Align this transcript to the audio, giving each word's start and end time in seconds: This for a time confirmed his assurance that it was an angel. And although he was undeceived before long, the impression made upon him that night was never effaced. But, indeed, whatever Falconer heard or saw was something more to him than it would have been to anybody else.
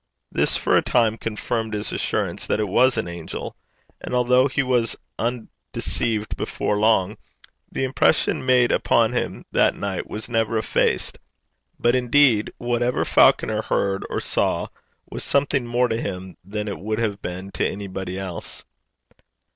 This 0.31 0.57
for 0.57 0.75
a 0.75 0.81
time 0.81 1.15
confirmed 1.15 1.75
his 1.75 1.91
assurance 1.91 2.47
that 2.47 2.59
it 2.59 2.67
was 2.67 2.97
an 2.97 3.07
angel. 3.07 3.55
And 4.03 4.15
although 4.15 4.47
he 4.47 4.63
was 4.63 4.95
undeceived 5.19 6.35
before 6.35 6.79
long, 6.79 7.17
the 7.71 7.83
impression 7.83 8.43
made 8.43 8.71
upon 8.71 9.13
him 9.13 9.45
that 9.51 9.75
night 9.75 10.09
was 10.09 10.27
never 10.27 10.57
effaced. 10.57 11.19
But, 11.79 11.93
indeed, 11.93 12.51
whatever 12.57 13.05
Falconer 13.05 13.61
heard 13.61 14.03
or 14.09 14.19
saw 14.19 14.69
was 15.11 15.23
something 15.23 15.67
more 15.67 15.87
to 15.87 16.01
him 16.01 16.35
than 16.43 16.67
it 16.67 16.79
would 16.79 16.97
have 16.97 17.21
been 17.21 17.51
to 17.51 17.67
anybody 17.67 18.17
else. 18.17 18.63